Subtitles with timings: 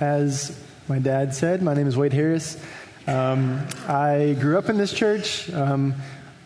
[0.00, 0.58] as
[0.88, 2.62] my dad said, my name is Wade Harris.
[3.06, 5.50] Um, I grew up in this church.
[5.52, 5.94] Um,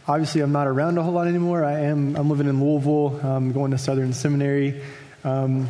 [0.07, 1.65] obviously, I'm not around a whole lot anymore.
[1.65, 2.17] I am.
[2.17, 3.18] I'm living in Louisville.
[3.23, 4.83] I'm going to Southern Seminary.
[5.25, 5.68] Um,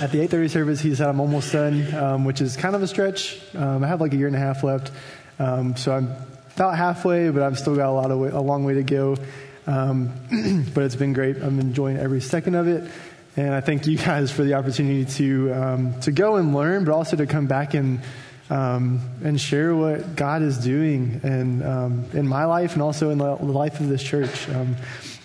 [0.00, 2.86] at the 8:30 service, he said I'm almost done, um, which is kind of a
[2.86, 3.40] stretch.
[3.54, 4.90] Um, I have like a year and a half left,
[5.38, 6.10] um, so I'm
[6.54, 9.16] about halfway, but I've still got a lot of way, a long way to go.
[9.66, 11.36] but it's been great.
[11.36, 12.90] I'm enjoying every second of it.
[13.38, 16.92] And I thank you guys for the opportunity to um, to go and learn, but
[16.92, 18.00] also to come back and
[18.48, 23.18] um, and share what God is doing and um, in my life and also in
[23.18, 24.48] the life of this church.
[24.48, 24.76] Um,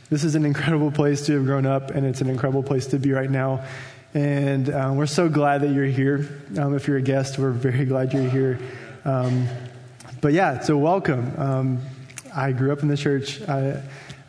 [0.09, 2.99] this is an incredible place to have grown up, and it's an incredible place to
[2.99, 3.63] be right now.
[4.13, 6.27] And uh, we're so glad that you're here.
[6.57, 8.59] Um, if you're a guest, we're very glad you're here.
[9.05, 9.47] Um,
[10.19, 11.81] but yeah, so welcome.
[12.35, 13.41] I grew up in the church.
[13.43, 13.81] I,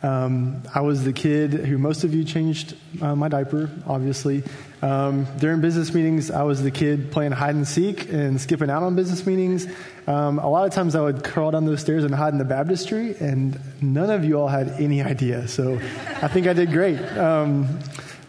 [0.03, 4.43] um, I was the kid who most of you changed uh, my diaper, obviously.
[4.81, 8.83] Um, during business meetings, I was the kid playing hide and seek and skipping out
[8.83, 9.65] on business meetings.
[10.05, 12.43] Um, a lot of times I would crawl down those stairs and hide in the
[12.43, 15.47] baptistry, and none of you all had any idea.
[15.47, 15.75] So
[16.21, 16.99] I think I did great.
[17.17, 17.79] Um,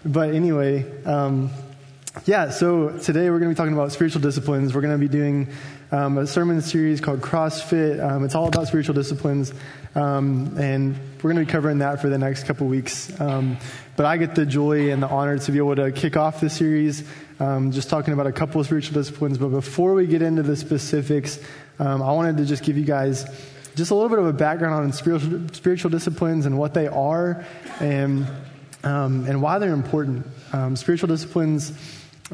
[0.04, 1.50] but anyway, um,
[2.24, 4.72] yeah, so today we're going to be talking about spiritual disciplines.
[4.72, 5.48] We're going to be doing
[5.94, 8.02] um, a sermon series called CrossFit.
[8.04, 9.54] Um, it's all about spiritual disciplines,
[9.94, 13.12] um, and we're going to be covering that for the next couple weeks.
[13.20, 13.58] Um,
[13.96, 16.50] but I get the joy and the honor to be able to kick off the
[16.50, 17.04] series,
[17.38, 19.38] um, just talking about a couple of spiritual disciplines.
[19.38, 21.38] But before we get into the specifics,
[21.78, 23.24] um, I wanted to just give you guys
[23.76, 27.44] just a little bit of a background on spiritual, spiritual disciplines and what they are
[27.78, 28.26] and
[28.82, 30.26] and why they're important.
[30.74, 31.72] spiritual disciplines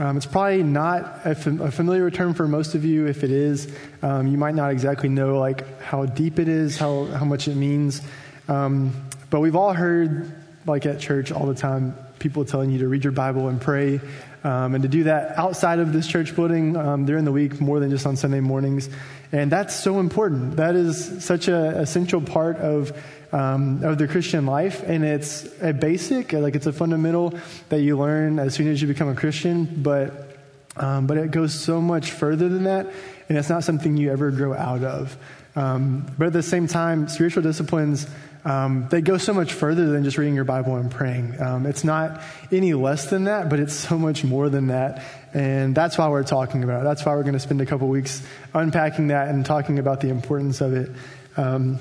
[0.00, 3.06] um, it's probably not a, fam- a, familiar term for most of you.
[3.06, 3.70] If it is,
[4.02, 7.54] um, you might not exactly know like how deep it is, how how much it
[7.54, 8.00] means.
[8.48, 8.94] Um,
[9.28, 10.32] but we've all heard,
[10.64, 14.00] like at church all the time, people telling you to read your Bible and pray,
[14.44, 17.80] um, and to do that outside of this church building um, during the week more
[17.80, 18.88] than just on Sunday mornings.
[19.32, 20.56] And that's so important.
[20.56, 22.92] That is such an essential part of
[23.32, 27.96] um, of the Christian life, and it's a basic, like it's a fundamental that you
[27.96, 29.82] learn as soon as you become a Christian.
[29.82, 30.36] But
[30.76, 32.92] um, but it goes so much further than that,
[33.28, 35.16] and it's not something you ever grow out of.
[35.56, 38.06] Um, but at the same time, spiritual disciplines
[38.44, 41.40] um, they go so much further than just reading your Bible and praying.
[41.40, 45.04] Um, it's not any less than that, but it's so much more than that.
[45.34, 46.84] And that's why we're talking about it.
[46.84, 48.22] That's why we're going to spend a couple weeks
[48.54, 50.90] unpacking that and talking about the importance of it.
[51.36, 51.78] Um,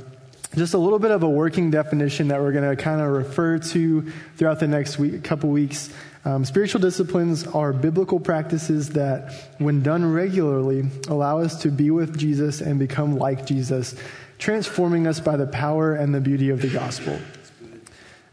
[0.55, 3.59] just a little bit of a working definition that we're going to kind of refer
[3.59, 5.93] to throughout the next week, couple weeks.
[6.25, 12.17] Um, spiritual disciplines are biblical practices that, when done regularly, allow us to be with
[12.17, 13.95] Jesus and become like Jesus,
[14.37, 17.17] transforming us by the power and the beauty of the gospel.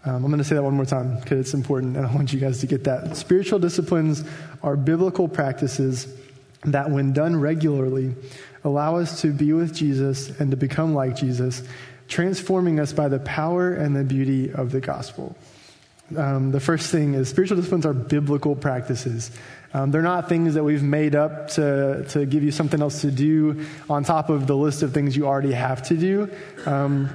[0.05, 2.33] Um, I'm going to say that one more time because it's important, and I want
[2.33, 3.17] you guys to get that.
[3.17, 4.25] Spiritual disciplines
[4.63, 6.13] are biblical practices
[6.65, 8.15] that, when done regularly,
[8.65, 11.63] allow us to be with Jesus and to become like Jesus,
[12.09, 15.37] transforming us by the power and the beauty of the gospel.
[16.17, 19.31] Um, the first thing is spiritual disciplines are biblical practices.
[19.75, 23.11] Um, they're not things that we've made up to, to give you something else to
[23.11, 26.31] do on top of the list of things you already have to do.
[26.65, 27.11] Um,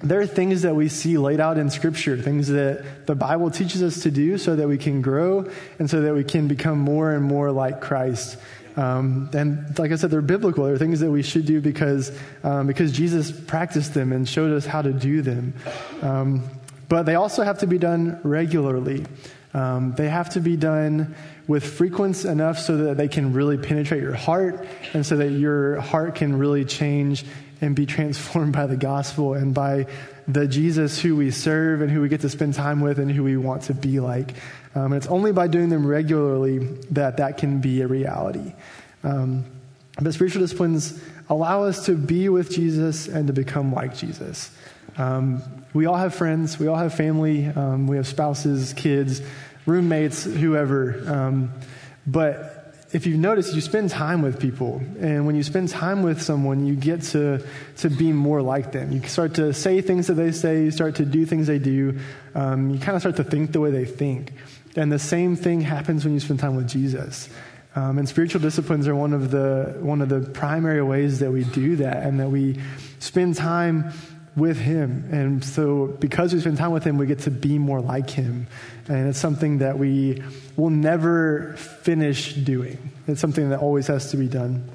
[0.00, 4.02] they're things that we see laid out in Scripture, things that the Bible teaches us
[4.02, 5.48] to do so that we can grow
[5.78, 8.36] and so that we can become more and more like Christ.
[8.76, 10.64] Um, and like I said, they're biblical.
[10.64, 12.10] They're things that we should do because,
[12.42, 15.54] um, because Jesus practiced them and showed us how to do them.
[16.00, 16.42] Um,
[16.92, 19.06] but they also have to be done regularly.
[19.54, 21.14] Um, they have to be done
[21.46, 25.80] with frequency enough so that they can really penetrate your heart and so that your
[25.80, 27.24] heart can really change
[27.62, 29.86] and be transformed by the gospel and by
[30.28, 33.24] the Jesus who we serve and who we get to spend time with and who
[33.24, 34.34] we want to be like.
[34.74, 36.58] Um, and it's only by doing them regularly
[36.90, 38.52] that that can be a reality.
[39.02, 39.46] Um,
[39.98, 44.54] but spiritual disciplines allow us to be with Jesus and to become like Jesus.
[44.98, 45.42] Um,
[45.72, 49.22] we all have friends, we all have family, um, we have spouses, kids,
[49.66, 51.02] roommates, whoever.
[51.06, 51.52] Um,
[52.06, 54.82] but if you've noticed, you spend time with people.
[55.00, 57.44] And when you spend time with someone, you get to,
[57.78, 58.92] to be more like them.
[58.92, 61.98] You start to say things that they say, you start to do things they do.
[62.34, 64.32] Um, you kind of start to think the way they think.
[64.76, 67.30] And the same thing happens when you spend time with Jesus.
[67.74, 71.44] Um, and spiritual disciplines are one of the one of the primary ways that we
[71.44, 72.60] do that, and that we
[72.98, 73.92] spend time
[74.36, 75.08] with Him.
[75.12, 78.46] And so, because we spend time with Him, we get to be more like Him.
[78.88, 80.22] And it's something that we
[80.56, 82.90] will never finish doing.
[83.06, 84.68] It's something that always has to be done.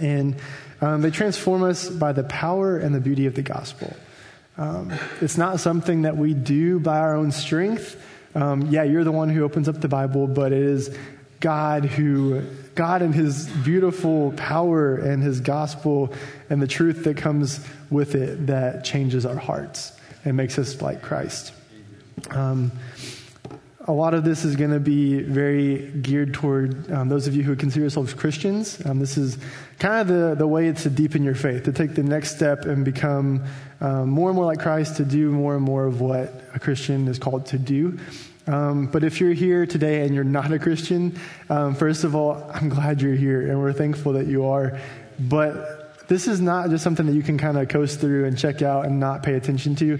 [0.00, 0.36] And
[0.80, 3.94] um, they transform us by the power and the beauty of the gospel.
[4.58, 8.00] Um, it's not something that we do by our own strength.
[8.34, 10.96] Um, yeah, you're the one who opens up the Bible, but it is
[11.40, 12.42] God who
[12.74, 16.12] God and His beautiful power and His gospel
[16.48, 19.92] and the truth that comes with it that changes our hearts
[20.24, 21.52] and makes us like Christ.
[22.30, 22.72] Um,
[23.86, 27.42] a lot of this is going to be very geared toward um, those of you
[27.42, 28.84] who consider yourselves Christians.
[28.86, 29.38] Um, this is
[29.80, 32.84] kind of the, the way to deepen your faith, to take the next step and
[32.84, 33.44] become
[33.80, 37.08] um, more and more like Christ, to do more and more of what a Christian
[37.08, 37.98] is called to do.
[38.46, 41.18] Um, but if you're here today and you're not a Christian,
[41.50, 44.78] um, first of all, I'm glad you're here and we're thankful that you are.
[45.18, 48.62] But this is not just something that you can kind of coast through and check
[48.62, 49.98] out and not pay attention to.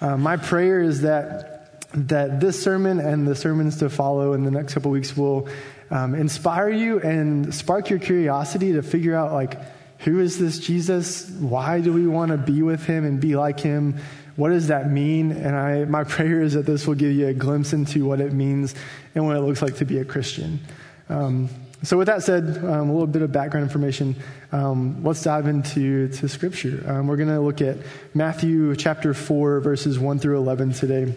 [0.00, 1.50] Uh, my prayer is that
[1.94, 5.48] that this sermon and the sermons to follow in the next couple weeks will
[5.90, 9.58] um, inspire you and spark your curiosity to figure out like
[9.98, 11.30] who is this jesus?
[11.30, 13.96] Why do we want to be with him and be like him?
[14.36, 15.30] What does that mean?
[15.30, 18.32] And I, my prayer is that this will give you a glimpse into what it
[18.32, 18.74] means
[19.14, 20.60] and what it looks like to be a christian.
[21.08, 21.48] Um,
[21.84, 24.16] so with that said um, a little bit of background information
[24.52, 27.76] um, let's dive into to scripture um, we're going to look at
[28.14, 31.14] matthew chapter 4 verses 1 through 11 today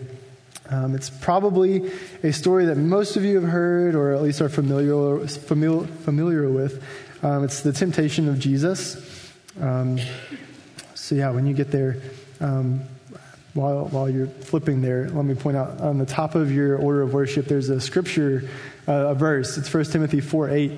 [0.70, 1.92] um, it's probably
[2.24, 6.50] a story that most of you have heard or at least are familiar, familiar, familiar
[6.50, 6.84] with.
[7.24, 9.32] Um, it's the temptation of Jesus.
[9.62, 9.98] Um,
[10.94, 11.98] so, yeah, when you get there,
[13.58, 17.02] while, while you're flipping there, let me point out on the top of your order
[17.02, 18.48] of worship, there's a scripture,
[18.88, 19.58] uh, a verse.
[19.58, 20.72] It's 1 Timothy 4 8.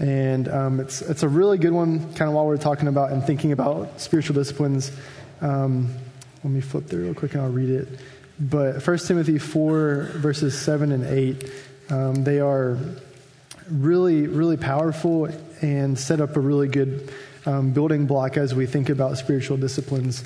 [0.00, 3.24] And um, it's, it's a really good one, kind of while we're talking about and
[3.24, 4.90] thinking about spiritual disciplines.
[5.40, 5.94] Um,
[6.42, 7.88] let me flip there real quick and I'll read it.
[8.38, 11.50] But 1 Timothy 4, verses 7 and 8,
[11.90, 12.76] um, they are
[13.70, 15.28] really, really powerful
[15.62, 17.12] and set up a really good
[17.46, 20.24] um, building block as we think about spiritual disciplines.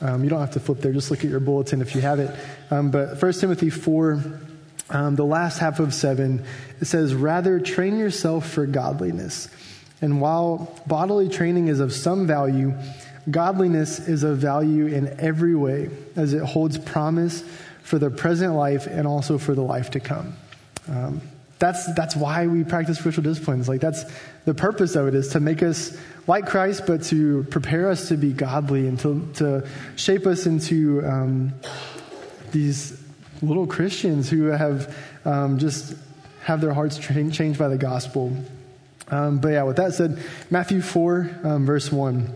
[0.00, 2.18] Um, you don't have to flip there, just look at your bulletin if you have
[2.20, 2.34] it.
[2.70, 4.22] Um, but 1 Timothy 4,
[4.90, 6.44] um, the last half of 7,
[6.80, 9.48] it says, Rather, train yourself for godliness.
[10.02, 12.74] And while bodily training is of some value,
[13.30, 17.44] Godliness is of value in every way, as it holds promise
[17.82, 20.34] for the present life and also for the life to come.
[21.60, 23.68] That's, that's why we practice spiritual disciplines.
[23.68, 24.04] Like, that's
[24.46, 25.96] the purpose of it is to make us
[26.26, 31.06] like Christ, but to prepare us to be godly and to, to shape us into
[31.06, 31.52] um,
[32.50, 32.98] these
[33.42, 34.96] little Christians who have
[35.26, 35.94] um, just
[36.44, 38.34] have their hearts tra- changed by the gospel.
[39.08, 40.18] Um, but yeah, with that said,
[40.48, 42.34] Matthew 4, um, verse 1.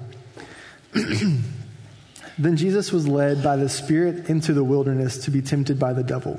[2.39, 6.03] then Jesus was led by the Spirit into the wilderness to be tempted by the
[6.03, 6.39] devil.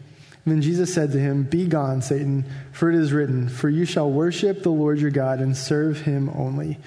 [0.45, 4.09] Then Jesus said to him, Be gone, Satan, for it is written, For you shall
[4.09, 6.77] worship the Lord your God and serve him only.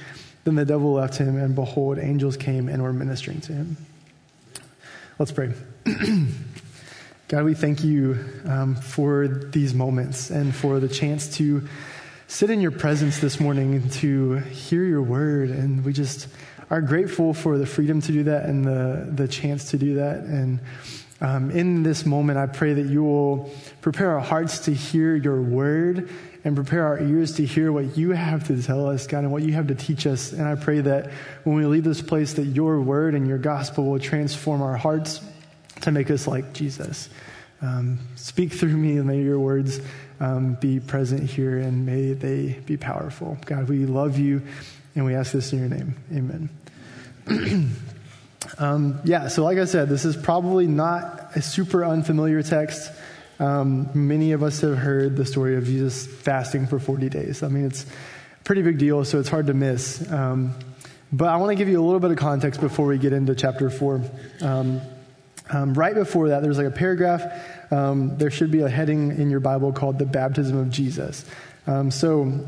[0.42, 3.76] Then the devil left him, and behold, angels came and were ministering to him.
[5.18, 5.52] Let's pray.
[7.28, 11.66] God, we thank you um, for these moments and for the chance to
[12.26, 15.50] sit in your presence this morning and to hear your word.
[15.50, 16.28] And we just
[16.68, 20.18] are grateful for the freedom to do that and the, the chance to do that.
[20.18, 20.60] And
[21.20, 25.40] um, in this moment, I pray that you will prepare our hearts to hear your
[25.40, 26.08] word
[26.44, 29.42] and prepare our ears to hear what you have to tell us, God, and what
[29.42, 30.32] you have to teach us.
[30.32, 31.10] And I pray that
[31.44, 35.20] when we leave this place, that your word and your gospel will transform our hearts
[35.82, 37.08] to make us like Jesus.
[37.62, 39.80] Um, speak through me, and may your words
[40.20, 43.38] um, be present here, and may they be powerful.
[43.46, 44.42] God, we love you,
[44.94, 46.50] and we ask this in your name.
[47.26, 47.70] Amen.
[48.58, 52.92] Um, yeah, so like I said, this is probably not a super unfamiliar text.
[53.40, 57.42] Um, many of us have heard the story of Jesus fasting for 40 days.
[57.42, 60.10] I mean, it's a pretty big deal, so it's hard to miss.
[60.10, 60.54] Um,
[61.12, 63.34] but I want to give you a little bit of context before we get into
[63.34, 64.02] chapter 4.
[64.40, 64.80] Um,
[65.50, 67.72] um, right before that, there's like a paragraph.
[67.72, 71.24] Um, there should be a heading in your Bible called the baptism of Jesus.
[71.90, 72.46] so,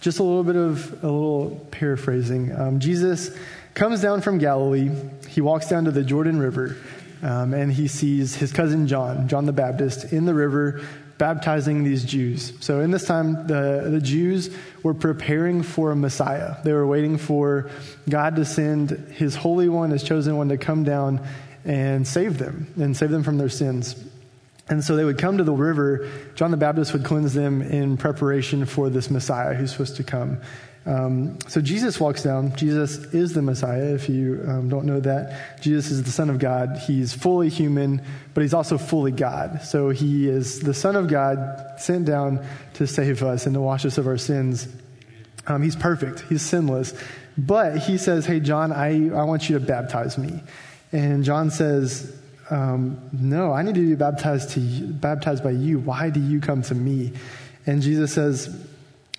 [0.00, 2.80] just a little bit of a little paraphrasing.
[2.80, 3.36] Jesus
[3.74, 4.90] comes down from Galilee.
[5.28, 6.76] He walks down to the Jordan River.
[7.22, 10.80] um, and he sees his cousin John, John the Baptist, in the river
[11.18, 12.54] baptizing these Jews.
[12.60, 16.56] So in this time, the, the Jews were preparing for a Messiah.
[16.64, 17.70] They were waiting for
[18.08, 21.20] God to send his Holy One, his chosen one, to come down
[21.66, 24.02] and save them and save them from their sins.
[24.70, 26.08] And so they would come to the river.
[26.36, 30.38] John the Baptist would cleanse them in preparation for this Messiah who's supposed to come.
[30.86, 32.56] Um, so Jesus walks down.
[32.56, 35.60] Jesus is the Messiah, if you um, don't know that.
[35.60, 36.78] Jesus is the Son of God.
[36.78, 39.62] He's fully human, but he's also fully God.
[39.62, 42.44] So he is the Son of God sent down
[42.74, 44.68] to save us and to wash us of our sins.
[45.46, 46.94] Um, he's perfect, he's sinless.
[47.36, 50.42] But he says, Hey, John, I, I want you to baptize me.
[50.92, 52.16] And John says,
[52.50, 55.78] um, No, I need to be baptized, to baptized by you.
[55.78, 57.12] Why do you come to me?
[57.66, 58.66] And Jesus says,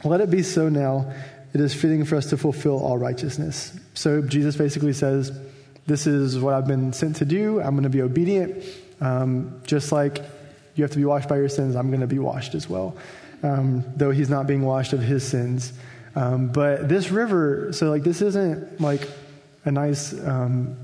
[0.04, 1.12] Let it be so now
[1.54, 3.78] it is fitting for us to fulfill all righteousness.
[3.94, 5.32] So Jesus basically says,
[5.86, 7.60] This is what I've been sent to do.
[7.62, 8.64] I'm going to be obedient.
[9.02, 10.20] Um, just like
[10.76, 12.96] you have to be washed by your sins, I'm going to be washed as well.
[13.44, 15.74] Um, though he's not being washed of his sins.
[16.16, 19.10] Um, but this river, so like this isn't like
[19.66, 20.78] a nice um,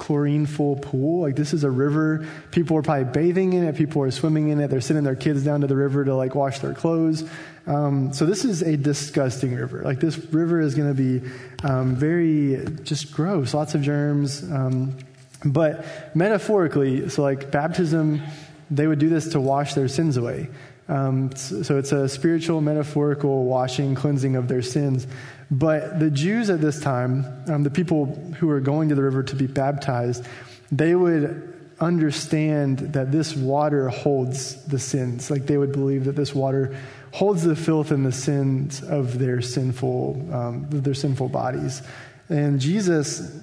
[0.00, 1.20] chlorine full pool.
[1.20, 2.26] Like this is a river.
[2.50, 3.76] People are probably bathing in it.
[3.76, 4.68] People are swimming in it.
[4.68, 7.28] They're sending their kids down to the river to like wash their clothes.
[7.66, 9.82] Um, so this is a disgusting river.
[9.82, 11.30] Like this river is going to be
[11.62, 14.42] um, very just gross, lots of germs.
[14.42, 14.96] Um,
[15.44, 15.84] but
[16.16, 18.22] metaphorically, so like baptism,
[18.70, 20.48] they would do this to wash their sins away.
[20.88, 25.06] Um, so it's a spiritual, metaphorical washing, cleansing of their sins.
[25.50, 28.06] But the Jews at this time, um, the people
[28.38, 30.24] who were going to the river to be baptized,
[30.70, 31.46] they would
[31.80, 35.30] understand that this water holds the sins.
[35.30, 36.76] Like they would believe that this water
[37.12, 41.82] holds the filth and the sins of their sinful, um, their sinful bodies.
[42.28, 43.36] And Jesus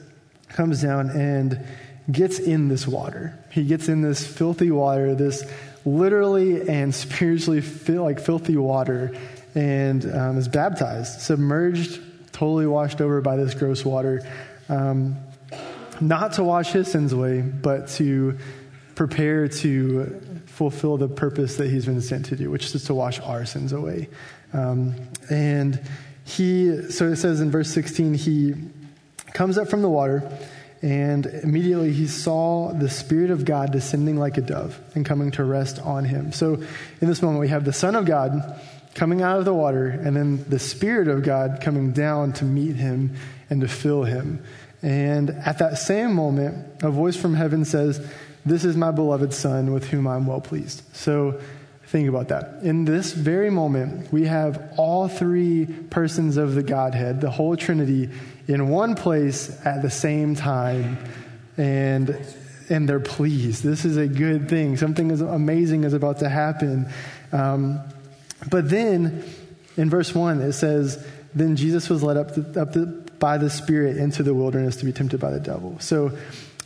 [0.50, 1.66] comes down and
[2.10, 3.38] gets in this water.
[3.52, 5.44] He gets in this filthy water, this
[5.86, 9.14] literally and spiritually feel like filthy water,
[9.58, 12.00] and um, is baptized, submerged,
[12.32, 14.22] totally washed over by this gross water.
[14.70, 15.18] Um,
[16.00, 18.38] not to wash his sins away, but to
[18.94, 23.20] prepare to fulfill the purpose that he's been sent to do, which is to wash
[23.20, 24.10] our sins away.
[24.54, 24.94] Um,
[25.32, 25.82] and
[26.24, 28.54] he, so it says in verse 16, he
[29.34, 30.30] comes up from the water,
[30.84, 35.44] and immediately he saw the Spirit of God descending like a dove and coming to
[35.44, 36.32] rest on him.
[36.32, 36.54] So
[37.02, 38.62] in this moment, we have the Son of God
[38.98, 42.76] coming out of the water, and then the Spirit of God coming down to meet
[42.76, 43.16] him
[43.50, 44.44] and to fill him.
[44.82, 48.06] And at that same moment, a voice from heaven says,
[48.44, 50.82] this is my beloved Son with whom I'm well pleased.
[50.96, 51.40] So
[51.86, 52.64] think about that.
[52.64, 58.10] In this very moment, we have all three persons of the Godhead, the whole Trinity,
[58.48, 60.98] in one place at the same time.
[61.56, 62.18] And
[62.70, 63.64] and they're pleased.
[63.64, 64.76] This is a good thing.
[64.76, 66.90] Something amazing is about to happen.
[67.32, 67.80] Um,
[68.50, 69.24] but then
[69.76, 74.24] in verse 1, it says, Then Jesus was led up, up by the Spirit into
[74.24, 75.78] the wilderness to be tempted by the devil.
[75.80, 76.18] So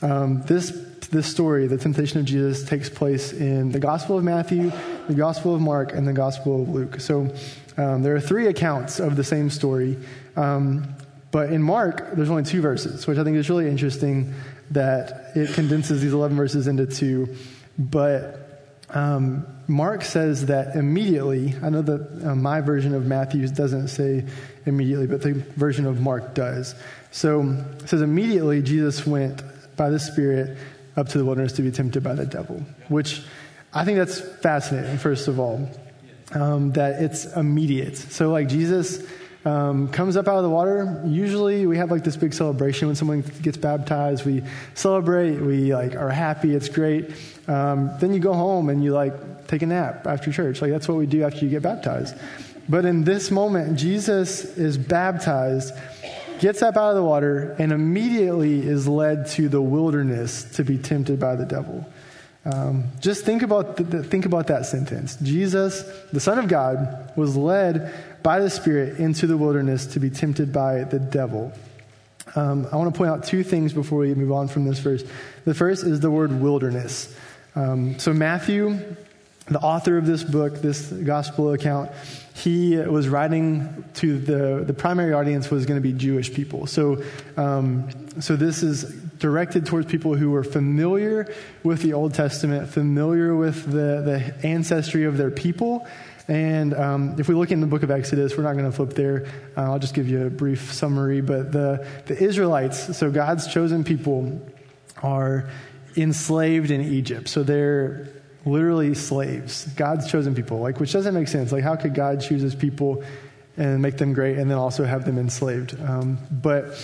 [0.01, 0.71] um, this
[1.11, 4.71] this story, the temptation of Jesus, takes place in the Gospel of Matthew,
[5.07, 7.01] the Gospel of Mark, and the Gospel of Luke.
[7.01, 7.33] So
[7.77, 9.97] um, there are three accounts of the same story.
[10.37, 10.95] Um,
[11.31, 14.33] but in Mark, there's only two verses, which I think is really interesting
[14.71, 17.35] that it condenses these 11 verses into two.
[17.77, 18.50] But
[18.91, 24.25] um, Mark says that immediately, I know that uh, my version of Matthew doesn't say
[24.65, 26.75] immediately, but the version of Mark does.
[27.11, 27.41] So
[27.79, 29.41] it says, immediately Jesus went
[29.77, 30.57] by the Spirit
[30.97, 33.21] up to the wilderness to be tempted by the devil, which
[33.73, 35.69] I think that's fascinating, first of all,
[36.33, 37.97] um, that it's immediate.
[37.97, 39.01] So, like, Jesus
[39.45, 41.01] um, comes up out of the water.
[41.05, 44.25] Usually, we have like this big celebration when someone gets baptized.
[44.25, 44.43] We
[44.73, 47.11] celebrate, we like are happy, it's great.
[47.47, 50.61] Um, then you go home and you like take a nap after church.
[50.61, 52.15] Like, that's what we do after you get baptized.
[52.69, 55.73] But in this moment, Jesus is baptized
[56.41, 60.75] gets up out of the water, and immediately is led to the wilderness to be
[60.75, 61.87] tempted by the devil.
[62.43, 65.15] Um, just think about, think about that sentence.
[65.17, 70.09] Jesus, the Son of God, was led by the Spirit into the wilderness to be
[70.09, 71.51] tempted by the devil.
[72.35, 75.03] Um, I want to point out two things before we move on from this verse.
[75.45, 77.13] The first is the word wilderness.
[77.55, 78.79] Um, so, Matthew,
[79.47, 81.91] the author of this book, this gospel account,
[82.35, 86.67] he was writing to the, the primary audience was going to be Jewish people.
[86.67, 87.03] So,
[87.35, 87.89] um,
[88.21, 88.83] so this is
[89.19, 91.31] directed towards people who were familiar
[91.63, 95.87] with the Old Testament, familiar with the, the ancestry of their people.
[96.31, 98.91] And um, if we look in the book of Exodus, we're not going to flip
[98.91, 99.25] there.
[99.57, 101.19] Uh, I'll just give you a brief summary.
[101.19, 104.41] But the, the Israelites, so God's chosen people,
[105.03, 105.49] are
[105.97, 107.27] enslaved in Egypt.
[107.27, 108.07] So they're
[108.45, 111.51] literally slaves, God's chosen people, like which doesn't make sense.
[111.51, 113.03] Like how could God choose his people
[113.57, 115.77] and make them great and then also have them enslaved?
[115.81, 116.77] Um, but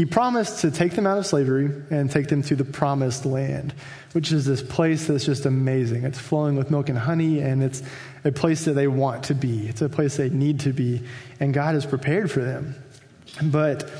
[0.00, 3.74] he promised to take them out of slavery and take them to the promised land,
[4.12, 6.04] which is this place that's just amazing.
[6.04, 7.82] It's flowing with milk and honey, and it's
[8.24, 9.68] a place that they want to be.
[9.68, 11.02] It's a place they need to be,
[11.38, 12.76] and God has prepared for them.
[13.42, 13.90] But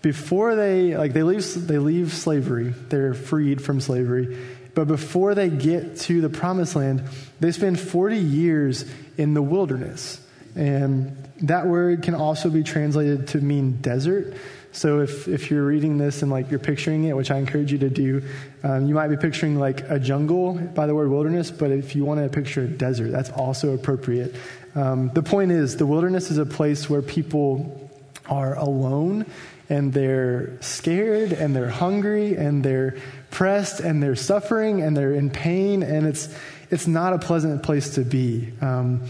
[0.00, 4.38] before they like they leave they leave slavery, they're freed from slavery.
[4.76, 7.02] But before they get to the promised land,
[7.40, 8.84] they spend 40 years
[9.16, 10.24] in the wilderness.
[10.54, 14.36] And that word can also be translated to mean desert.
[14.72, 17.78] So if, if you're reading this and like you're picturing it, which I encourage you
[17.78, 18.22] to do,
[18.62, 22.04] um, you might be picturing like a jungle by the word wilderness, but if you
[22.04, 24.34] want to picture a desert, that's also appropriate.
[24.74, 27.90] Um, the point is, the wilderness is a place where people
[28.26, 29.26] are alone
[29.70, 32.96] and they're scared and they're hungry and they're
[33.30, 36.34] pressed and they're suffering and they're in pain and it's
[36.70, 38.52] it's not a pleasant place to be.
[38.60, 39.02] Um,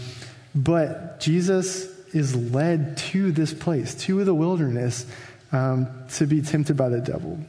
[0.55, 5.05] but Jesus is led to this place, to the wilderness,
[5.51, 7.39] um, to be tempted by the devil.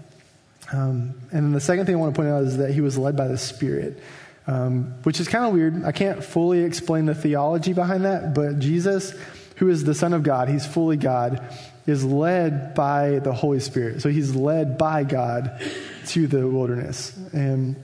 [0.73, 2.97] Um, and then the second thing I want to point out is that he was
[2.97, 4.00] led by the Spirit,
[4.47, 5.85] um, which is kind of weird.
[5.85, 9.14] I can't fully explain the theology behind that, but Jesus,
[9.57, 11.42] who is the Son of God, he's fully God,
[11.87, 14.00] is led by the Holy Spirit.
[14.00, 15.61] So he's led by God
[16.09, 17.16] to the wilderness.
[17.33, 17.76] And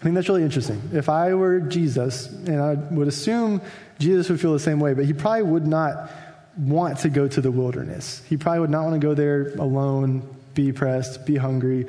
[0.00, 0.80] I think that's really interesting.
[0.92, 3.60] If I were Jesus, and I would assume
[3.98, 6.10] Jesus would feel the same way, but he probably would not
[6.58, 8.22] want to go to the wilderness.
[8.28, 11.86] He probably would not want to go there alone, be pressed, be hungry.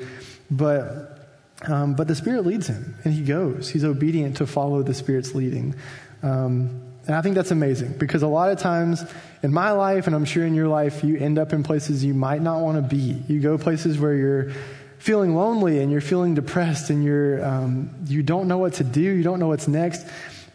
[0.50, 1.18] But,
[1.66, 3.68] um, but the Spirit leads him, and he goes.
[3.68, 5.74] He's obedient to follow the Spirit's leading.
[6.22, 9.04] Um, and I think that's amazing because a lot of times
[9.42, 12.14] in my life, and I'm sure in your life, you end up in places you
[12.14, 13.22] might not want to be.
[13.26, 14.52] You go places where you're
[14.98, 19.00] feeling lonely and you're feeling depressed and you're, um, you don't know what to do,
[19.00, 20.06] you don't know what's next.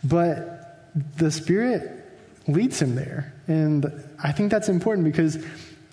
[0.03, 1.91] But the Spirit
[2.47, 3.33] leads him there.
[3.47, 5.43] And I think that's important because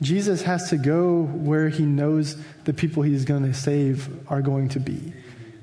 [0.01, 4.69] Jesus has to go where he knows the people he's going to save are going
[4.71, 5.13] to be.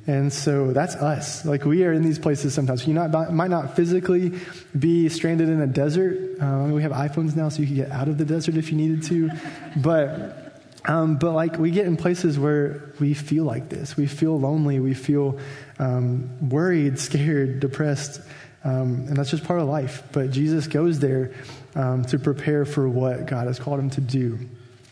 [0.08, 1.45] And so that's us.
[1.45, 2.88] Like we are in these places sometimes.
[2.88, 4.39] You not, might not physically
[4.78, 6.41] be stranded in a desert.
[6.41, 8.78] Um, we have iPhones now, so you can get out of the desert if you
[8.78, 9.30] needed to.
[9.78, 13.95] But, um, but like we get in places where we feel like this.
[13.95, 14.80] We feel lonely.
[14.80, 15.38] We feel
[15.78, 18.19] um, worried, scared, depressed.
[18.63, 20.02] Um, and that's just part of life.
[20.12, 21.34] But Jesus goes there
[21.75, 24.39] um, to prepare for what God has called him to do.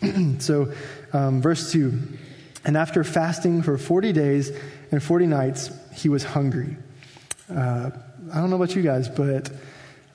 [0.39, 0.71] so,
[1.13, 1.99] um, verse 2
[2.65, 4.51] And after fasting for 40 days,
[4.91, 6.77] and 40 nights he was hungry.
[7.49, 7.91] Uh,
[8.33, 9.49] I don't know about you guys, but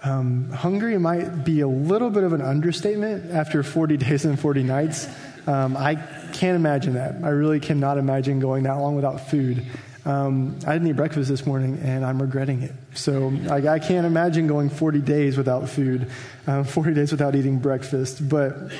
[0.04, 4.62] um, hungry might be a little bit of an understatement after 40 days and 40
[4.62, 5.08] nights.
[5.46, 5.96] Um, I
[6.32, 7.16] can't imagine that.
[7.22, 9.64] I really cannot imagine going that long without food.
[10.04, 12.72] Um, I didn't eat breakfast this morning, and I'm regretting it.
[12.94, 16.10] So I, I can't imagine going 40 days without food,
[16.46, 18.28] uh, 40 days without eating breakfast.
[18.28, 18.72] But,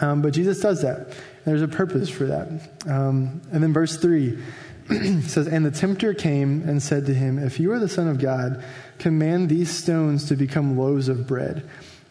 [0.00, 1.16] um, but Jesus does that.
[1.44, 2.48] There's a purpose for that.
[2.86, 4.38] Um, and then verse 3
[5.22, 8.18] says, And the tempter came and said to him, If you are the Son of
[8.18, 8.62] God,
[8.98, 11.68] command these stones to become loaves of bread.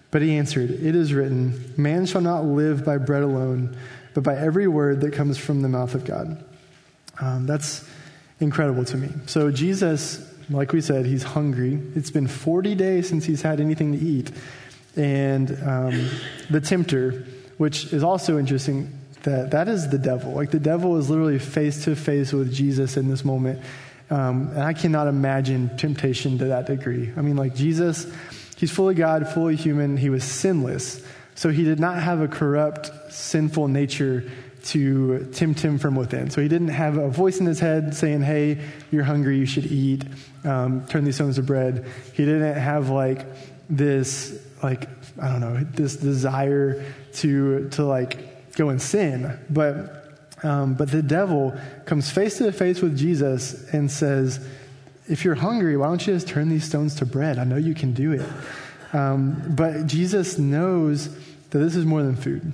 [0.10, 3.78] But he answered, It is written, Man shall not live by bread alone,
[4.14, 6.44] but by every word that comes from the mouth of God.
[7.20, 7.88] Um, that's
[8.40, 9.10] incredible to me.
[9.26, 11.80] So, Jesus, like we said, he's hungry.
[11.96, 14.32] It's been 40 days since he's had anything to eat.
[14.96, 16.10] And um,
[16.50, 17.26] the tempter,
[17.58, 20.32] which is also interesting, that that is the devil.
[20.32, 23.62] Like the devil is literally face to face with Jesus in this moment.
[24.10, 27.12] Um, and I cannot imagine temptation to that degree.
[27.18, 28.12] I mean, like Jesus,
[28.56, 29.98] he's fully God, fully human.
[29.98, 31.04] He was sinless.
[31.34, 34.30] So he did not have a corrupt, sinful nature
[34.66, 36.32] to tempt him from within.
[36.32, 38.60] So he didn't have a voice in his head saying, hey,
[38.92, 40.04] you're hungry, you should eat,
[40.44, 41.86] um, turn these stones to bread.
[42.14, 43.26] He didn't have like
[43.70, 44.90] this, like,
[45.22, 49.40] I don't know, this desire to, to like go and sin.
[49.52, 54.46] But, um, but the devil comes face to face with Jesus and says,
[55.08, 57.38] If you're hungry, why don't you just turn these stones to bread?
[57.38, 58.28] I know you can do it.
[58.94, 61.14] Um, but Jesus knows
[61.52, 62.52] that this is more than food.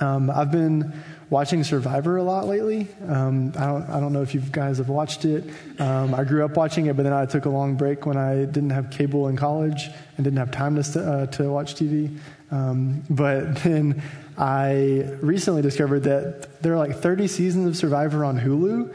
[0.00, 0.92] Um, I've been
[1.30, 2.88] watching Survivor a lot lately.
[3.06, 5.44] Um, I, don't, I don't know if you guys have watched it.
[5.78, 8.44] Um, I grew up watching it, but then I took a long break when I
[8.44, 12.18] didn't have cable in college and didn't have time to, uh, to watch TV.
[12.50, 14.02] Um, but then
[14.36, 18.92] I recently discovered that there are like 30 seasons of Survivor on Hulu,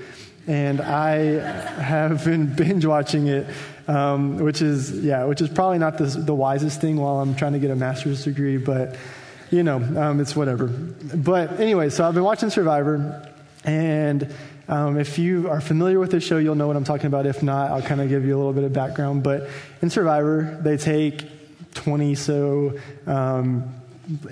[0.47, 1.15] and I
[1.81, 3.47] have been binge watching it,
[3.87, 7.53] um, which is yeah, which is probably not the, the, wisest thing while I'm trying
[7.53, 8.95] to get a master's degree, but
[9.55, 10.67] you know, um, it's whatever.
[10.67, 13.31] But anyway, so I've been watching Survivor,
[13.63, 14.33] and
[14.67, 17.27] Um, if you are familiar with the show, you'll know what I'm talking about.
[17.27, 19.21] If not, I'll kind of give you a little bit of background.
[19.21, 19.47] But
[19.83, 21.23] in Survivor, they take
[21.75, 23.71] 20 so um,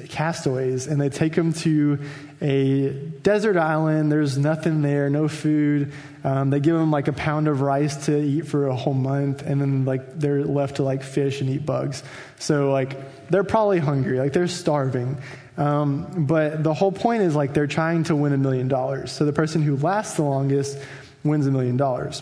[0.10, 2.00] castaways and they take them to
[2.42, 4.12] a desert island.
[4.12, 5.92] There's nothing there, no food.
[6.24, 9.42] Um, they give them like a pound of rice to eat for a whole month,
[9.42, 12.04] and then like they're left to like fish and eat bugs.
[12.40, 15.18] So like they're probably hungry, like they're starving.
[15.58, 19.12] Um, but the whole point is like they're trying to win a million dollars.
[19.12, 20.78] So the person who lasts the longest
[21.24, 22.22] wins a million dollars.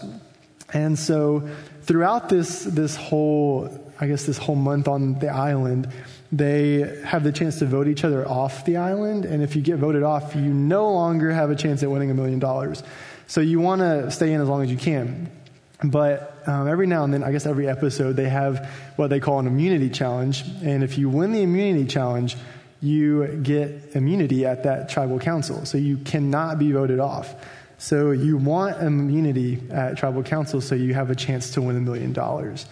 [0.73, 1.47] And so
[1.83, 5.87] throughout this this whole I guess this whole month on the island,
[6.31, 9.25] they have the chance to vote each other off the island.
[9.25, 12.13] And if you get voted off, you no longer have a chance at winning a
[12.13, 12.83] million dollars.
[13.27, 15.29] So you want to stay in as long as you can.
[15.83, 19.39] But um, every now and then, I guess every episode, they have what they call
[19.39, 20.43] an immunity challenge.
[20.63, 22.37] And if you win the immunity challenge,
[22.81, 25.65] you get immunity at that tribal council.
[25.65, 27.35] So you cannot be voted off.
[27.77, 31.79] So you want immunity at tribal council so you have a chance to win a
[31.79, 32.67] million dollars.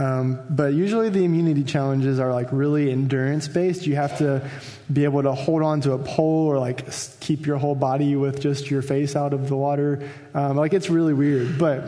[0.00, 3.86] Um, but usually the immunity challenges are like really endurance based.
[3.86, 4.48] You have to
[4.90, 6.86] be able to hold on to a pole or like
[7.20, 10.08] keep your whole body with just your face out of the water.
[10.32, 11.58] Um, like it's really weird.
[11.58, 11.84] But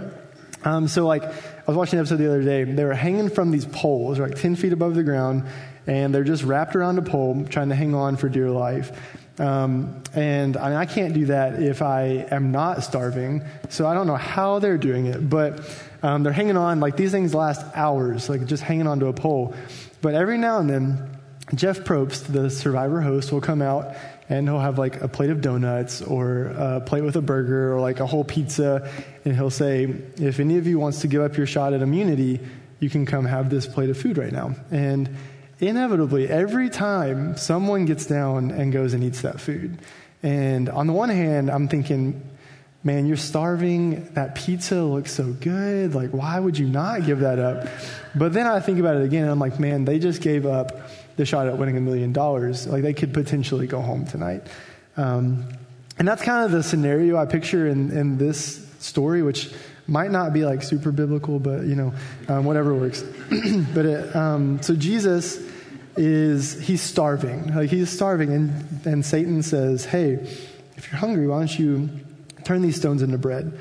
[0.62, 2.64] um, so like I was watching an episode the other day.
[2.64, 5.44] They were hanging from these poles, like 10 feet above the ground,
[5.87, 8.92] and they're just wrapped around a pole trying to hang on for dear life.
[9.40, 13.42] Um, and I, mean, I can't do that if I am not starving.
[13.70, 15.66] So I don't know how they're doing it, but
[16.03, 19.55] um, they're hanging on, like these things last hours, like just hanging onto a pole.
[20.01, 21.19] But every now and then,
[21.55, 23.95] Jeff Probst, the survivor host, will come out
[24.29, 27.81] and he'll have like a plate of donuts or a plate with a burger or
[27.81, 28.91] like a whole pizza.
[29.25, 29.85] And he'll say,
[30.17, 32.41] if any of you wants to give up your shot at immunity,
[32.81, 34.57] you can come have this plate of food right now.
[34.71, 35.17] And
[35.61, 39.79] inevitably, every time someone gets down and goes and eats that food.
[40.23, 42.23] And on the one hand, I'm thinking,
[42.85, 44.05] man, you're starving.
[44.14, 45.95] That pizza looks so good.
[45.95, 47.68] Like, why would you not give that up?
[48.14, 50.90] But then I think about it again, and I'm like, man, they just gave up
[51.16, 52.66] the shot at winning a million dollars.
[52.66, 54.47] Like, they could potentially go home tonight.
[54.97, 55.47] Um,
[55.99, 59.53] and that's kind of the scenario I picture in, in this story, which
[59.87, 61.92] might not be like super biblical, but you know,
[62.29, 63.03] um, whatever works.
[63.75, 65.40] but it, um, so Jesus
[65.97, 70.14] is he's starving, like he's starving, and and Satan says, "Hey,
[70.77, 71.90] if you're hungry, why don't you
[72.44, 73.59] Turn these stones into bread.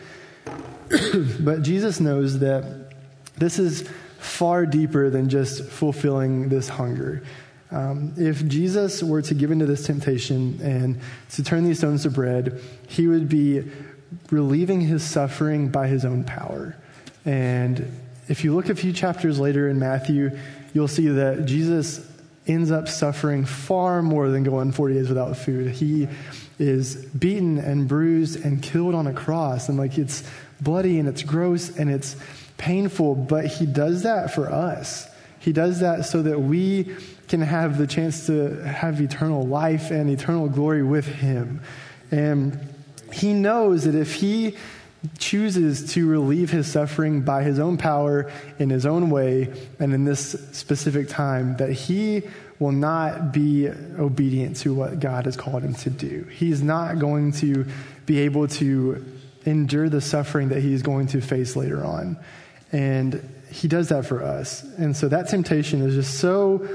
[1.39, 2.91] but Jesus knows that
[3.37, 3.87] this is
[4.19, 7.23] far deeper than just fulfilling this hunger.
[7.71, 10.99] Um, if Jesus were to give into this temptation and
[11.31, 13.63] to turn these stones to bread, he would be
[14.29, 16.75] relieving his suffering by his own power.
[17.23, 20.37] And if you look a few chapters later in Matthew,
[20.73, 22.05] you'll see that Jesus
[22.47, 25.71] ends up suffering far more than going 40 days without food.
[25.71, 26.07] He
[26.61, 29.69] is beaten and bruised and killed on a cross.
[29.69, 30.23] And like it's
[30.59, 32.15] bloody and it's gross and it's
[32.57, 35.07] painful, but he does that for us.
[35.39, 36.95] He does that so that we
[37.27, 41.61] can have the chance to have eternal life and eternal glory with him.
[42.11, 42.59] And
[43.11, 44.55] he knows that if he
[45.17, 50.03] chooses to relieve his suffering by his own power in his own way and in
[50.03, 52.23] this specific time, that he
[52.61, 56.27] will not be obedient to what God has called him to do.
[56.31, 57.65] He's not going to
[58.05, 59.03] be able to
[59.47, 62.17] endure the suffering that he's going to face later on.
[62.71, 64.61] And he does that for us.
[64.77, 66.67] And so that temptation is just so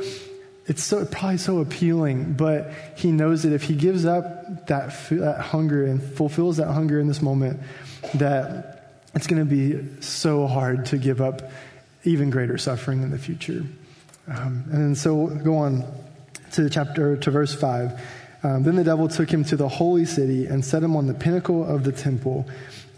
[0.67, 5.41] it's so probably so appealing, but he knows that if he gives up that, that
[5.41, 7.61] hunger and fulfills that hunger in this moment,
[8.15, 11.43] that it's going to be so hard to give up
[12.03, 13.65] even greater suffering in the future.
[14.29, 15.85] Um, and so go on
[16.53, 18.01] to chapter to verse five.
[18.43, 21.15] Um, then the devil took him to the holy city and set him on the
[21.15, 22.47] pinnacle of the temple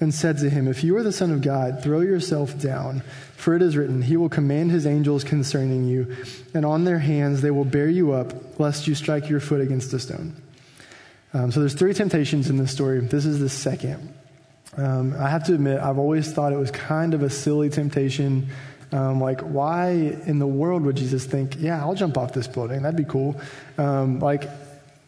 [0.00, 3.02] and said to him, If you are the Son of God, throw yourself down,
[3.36, 6.16] for it is written, He will command His angels concerning you,
[6.54, 9.92] and on their hands they will bear you up, lest you strike your foot against
[9.92, 10.36] a stone.
[11.34, 13.00] Um, so there's three temptations in this story.
[13.00, 14.14] This is the second.
[14.76, 18.48] Um, I have to admit, I've always thought it was kind of a silly temptation.
[18.92, 19.90] Um, like, why
[20.27, 22.83] in the world would Jesus think, yeah, I'll jump off this building?
[22.83, 23.40] That'd be cool.
[23.77, 24.48] Um, like,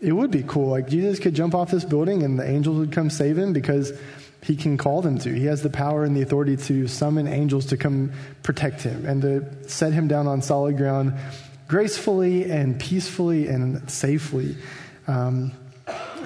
[0.01, 0.69] it would be cool.
[0.69, 3.93] Like, Jesus could jump off this building and the angels would come save him because
[4.43, 5.33] he can call them to.
[5.33, 8.13] He has the power and the authority to summon angels to come
[8.43, 11.15] protect him and to set him down on solid ground
[11.69, 14.57] gracefully and peacefully and safely.
[15.07, 15.53] Um,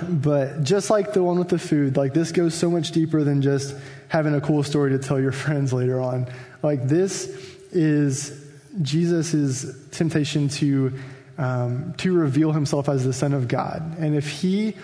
[0.09, 3.43] but just like the one with the food, like this goes so much deeper than
[3.43, 3.77] just
[4.09, 6.27] having a cool story to tell your friends later on.
[6.65, 7.27] Like this
[7.73, 8.43] is
[8.83, 10.93] Jesus' temptation to
[11.37, 13.99] um, to reveal himself as the Son of God.
[13.99, 14.75] And if he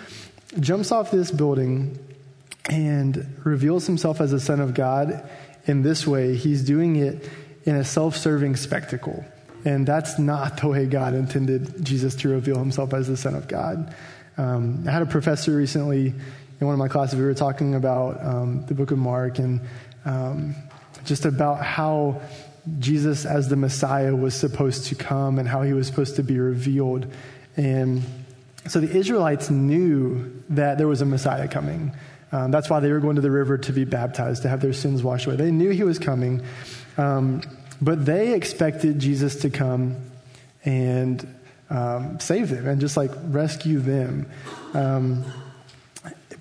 [0.59, 1.99] jumps off this building
[2.69, 5.29] and reveals himself as the Son of God
[5.67, 6.37] in this way.
[6.37, 7.29] He's doing it
[7.65, 9.25] in a self serving spectacle.
[9.65, 13.47] And that's not the way God intended Jesus to reveal himself as the Son of
[13.47, 13.95] God.
[14.39, 16.15] Um, I had a professor recently
[16.61, 19.63] in one of my classes, we were talking about um, the book of Mark and
[20.05, 20.55] um,
[21.05, 22.21] just about how
[22.79, 26.39] Jesus as the Messiah was supposed to come and how he was supposed to be
[26.39, 27.07] revealed.
[27.57, 28.03] And
[28.67, 31.93] so the Israelites knew that there was a Messiah coming.
[32.33, 34.73] Um, that's why they were going to the river to be baptized, to have their
[34.73, 35.37] sins washed away.
[35.37, 36.43] They knew he was coming,
[36.97, 37.43] um,
[37.81, 39.97] but they expected Jesus to come
[40.65, 41.27] and
[41.71, 44.27] um, save them and just like rescue them.
[44.75, 45.25] Um,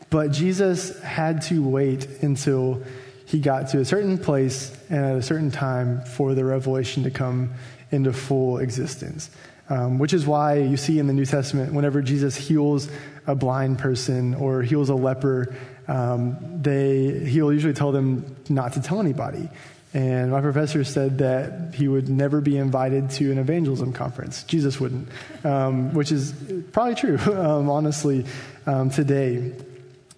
[0.10, 2.84] but Jesus had to wait until
[3.30, 7.12] he got to a certain place and at a certain time for the revelation to
[7.12, 7.54] come
[7.92, 9.30] into full existence.
[9.70, 12.90] Um, which is why you see in the New Testament, whenever Jesus heals
[13.28, 15.56] a blind person or heals a leper,
[15.88, 19.48] um, they, he'll usually tell them not to tell anybody.
[19.94, 24.42] And my professor said that he would never be invited to an evangelism conference.
[24.44, 25.08] Jesus wouldn't,
[25.44, 26.34] um, which is
[26.72, 28.26] probably true, um, honestly,
[28.66, 29.54] um, today.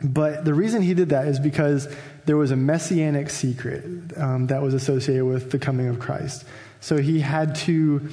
[0.02, 1.94] But the reason he did that is because
[2.26, 3.84] there was a messianic secret
[4.18, 6.46] um, that was associated with the coming of Christ.
[6.80, 8.10] So he had to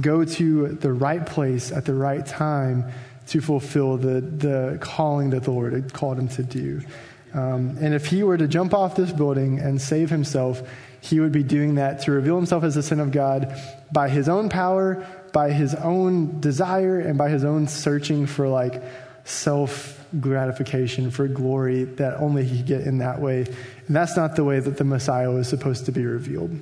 [0.00, 2.90] go to the right place at the right time
[3.28, 6.82] to fulfill the, the calling that the Lord had called him to do.
[7.32, 10.62] Um, and if he were to jump off this building and save himself,
[11.00, 13.56] he would be doing that to reveal himself as the Son of God
[13.92, 18.82] by his own power, by his own desire, and by his own searching for like
[19.30, 23.46] self gratification, for glory that only he could get in that way.
[23.86, 26.58] And that's not the way that the Messiah was supposed to be revealed.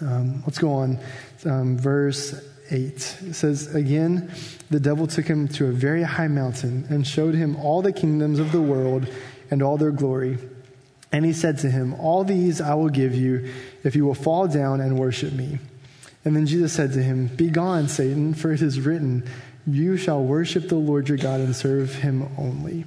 [0.00, 0.98] Um, let's go on.
[1.44, 2.34] Um, verse
[2.70, 3.18] 8.
[3.26, 4.30] It says, Again,
[4.70, 8.38] the devil took him to a very high mountain and showed him all the kingdoms
[8.38, 9.08] of the world
[9.50, 10.38] and all their glory.
[11.10, 14.46] And he said to him, All these I will give you if you will fall
[14.46, 15.58] down and worship me.
[16.24, 19.26] And then Jesus said to him, Begone, Satan, for it is written,
[19.68, 22.86] You shall worship the Lord your God and serve him only.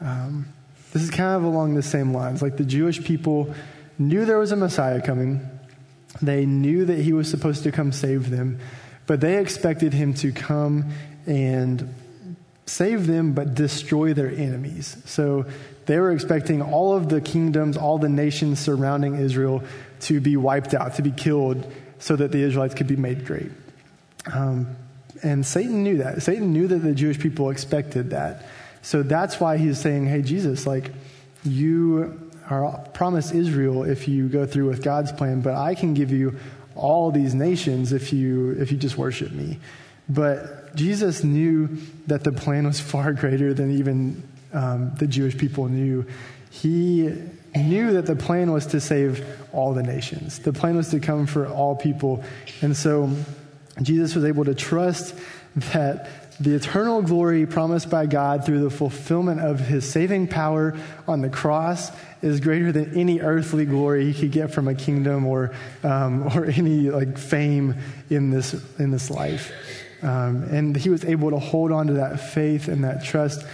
[0.00, 0.46] Um,
[0.92, 2.40] this is kind of along the same lines.
[2.40, 3.54] Like the Jewish people
[3.98, 5.46] knew there was a Messiah coming,
[6.22, 8.58] they knew that he was supposed to come save them,
[9.06, 10.92] but they expected him to come
[11.26, 11.94] and
[12.64, 14.96] save them, but destroy their enemies.
[15.04, 15.44] So
[15.84, 19.62] they were expecting all of the kingdoms, all the nations surrounding Israel
[20.00, 23.50] to be wiped out, to be killed, so that the Israelites could be made great.
[24.32, 24.76] Um,
[25.22, 26.22] and Satan knew that.
[26.22, 28.44] Satan knew that the Jewish people expected that.
[28.82, 30.90] So that's why he's saying, hey, Jesus, like,
[31.44, 36.10] you are promised Israel if you go through with God's plan, but I can give
[36.10, 36.36] you
[36.74, 39.58] all these nations if you if you just worship me.
[40.08, 44.22] But Jesus knew that the plan was far greater than even
[44.52, 46.04] um, the Jewish people knew.
[46.50, 47.10] He
[47.54, 50.40] knew that the plan was to save all the nations.
[50.40, 52.22] The plan was to come for all people.
[52.62, 53.10] And so
[53.82, 55.14] Jesus was able to trust
[55.56, 56.08] that
[56.40, 61.28] the eternal glory promised by God through the fulfillment of his saving power on the
[61.28, 66.26] cross is greater than any earthly glory he could get from a kingdom or, um,
[66.36, 67.76] or any like fame
[68.10, 69.52] in this, in this life.
[70.02, 73.46] Um, and he was able to hold on to that faith and that trust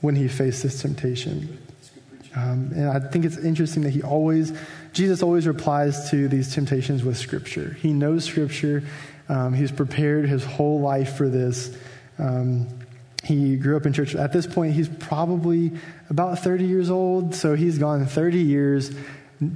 [0.00, 1.58] when he faced this temptation.
[2.36, 4.52] Um, and I think it's interesting that he always,
[4.92, 7.76] Jesus always replies to these temptations with Scripture.
[7.80, 8.84] He knows Scripture.
[9.28, 11.76] Um, he's prepared his whole life for this.
[12.18, 12.66] Um,
[13.24, 14.14] he grew up in church.
[14.14, 15.72] At this point, he's probably
[16.08, 17.34] about 30 years old.
[17.34, 18.90] So he's gone 30 years,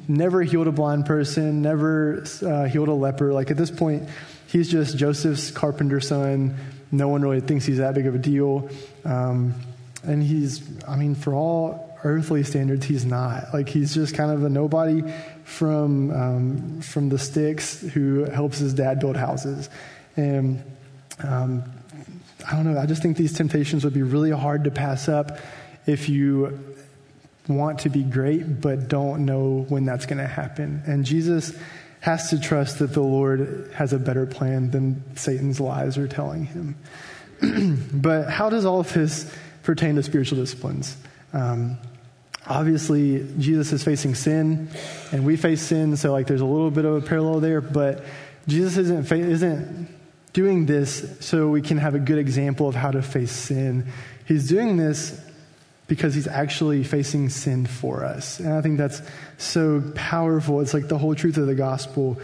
[0.09, 3.33] never healed a blind person, never uh, healed a leper.
[3.33, 4.09] Like at this point,
[4.47, 6.57] he's just Joseph's carpenter's son.
[6.91, 8.69] No one really thinks he's that big of a deal.
[9.05, 9.55] Um,
[10.05, 13.55] and he's, I mean, for all earthly standards, he's not.
[13.55, 15.03] Like he's just kind of a nobody
[15.45, 19.69] from um, from the sticks who helps his dad build houses.
[20.17, 20.63] And
[21.23, 21.65] um,
[22.51, 22.81] I don't know.
[22.81, 25.39] I just think these temptations would be really hard to pass up
[25.87, 26.77] if you
[27.49, 30.83] want to be great but don't know when that's going to happen.
[30.87, 31.57] And Jesus
[32.01, 36.47] has to trust that the Lord has a better plan than Satan's lies are telling
[36.47, 36.77] him.
[37.93, 40.97] but how does all of this pertain to spiritual disciplines?
[41.33, 41.79] Um,
[42.53, 44.69] obviously, Jesus is facing sin,
[45.11, 47.61] and we face sin, so like there's a little bit of a parallel there.
[47.61, 48.05] But
[48.47, 49.89] Jesus isn't isn't
[50.33, 53.87] doing this so we can have a good example of how to face sin.
[54.27, 55.21] He's doing this
[55.87, 58.39] because he's actually facing sin for us.
[58.39, 59.03] And I think that's
[59.37, 60.61] so powerful.
[60.61, 62.19] It's like the whole truth of the gospel.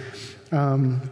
[0.53, 1.11] Um,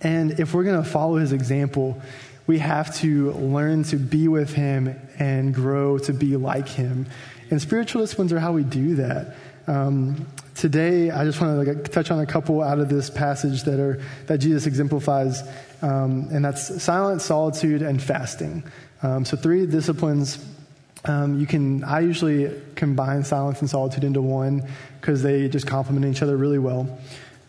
[0.00, 2.00] and if we're going to follow his example,
[2.46, 7.06] we have to learn to be with him and grow to be like him.
[7.52, 9.36] And spiritual disciplines are how we do that.
[9.66, 13.64] Um, today, I just want to like, touch on a couple out of this passage
[13.64, 15.42] that are that Jesus exemplifies,
[15.82, 18.64] um, and that's silence, solitude, and fasting.
[19.02, 20.42] Um, so three disciplines.
[21.04, 21.84] Um, you can.
[21.84, 24.66] I usually combine silence and solitude into one
[24.98, 26.98] because they just complement each other really well.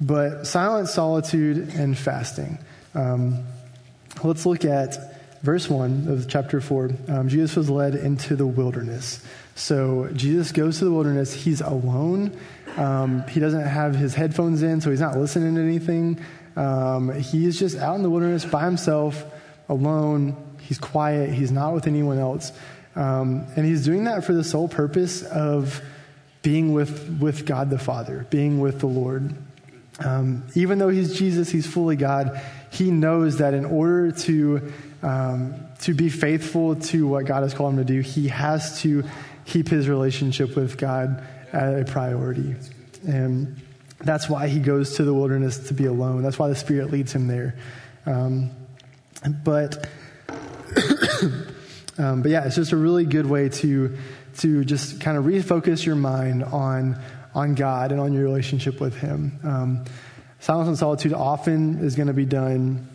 [0.02, 2.58] But silence, solitude, and fasting.
[2.94, 3.46] Um,
[4.22, 5.13] let's look at
[5.44, 6.92] verse 1 of chapter 4.
[7.10, 9.24] Um, Jesus was led into the wilderness.
[9.56, 11.34] So Jesus goes to the wilderness.
[11.34, 12.36] He's alone.
[12.78, 16.20] Um, he doesn't have his headphones in, so he's not listening to anything.
[16.56, 19.24] Um, he's just out in the wilderness by himself,
[19.70, 20.36] alone.
[20.62, 21.32] He's quiet.
[21.32, 22.52] He's not with anyone else.
[22.96, 25.82] Um, and he's doing that for the sole purpose of
[26.42, 29.36] being with, with God the Father, being with the Lord.
[30.00, 34.72] Um, even though he's Jesus, he's fully God, he knows that in order to,
[35.04, 39.04] um, to be faithful to what God has called him to do, he has to
[39.46, 42.56] keep his relationship with God a priority.
[43.06, 43.62] And
[44.00, 46.24] that's why he goes to the wilderness to be alone.
[46.24, 47.56] That's why the Spirit leads him there.
[48.06, 48.52] Um,
[49.44, 49.88] but,
[51.98, 53.98] um, but yeah, it's just a really good way to,
[54.40, 57.00] to just kind of refocus your mind on,
[57.36, 59.40] on God and on your relationship with Him.
[59.44, 59.86] Um,
[60.40, 62.88] silence and solitude often is going to be done